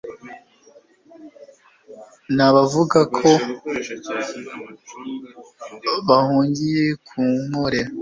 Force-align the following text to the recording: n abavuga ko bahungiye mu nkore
n 2.35 2.37
abavuga 2.47 2.99
ko 3.17 3.29
bahungiye 6.07 6.85
mu 7.13 7.25
nkore 7.45 7.81